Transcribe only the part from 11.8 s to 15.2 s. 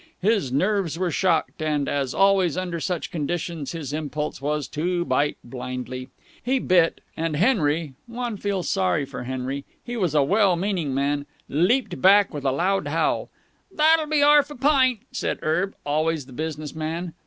back with a loud howl. "'That'll be 'arf a pint,"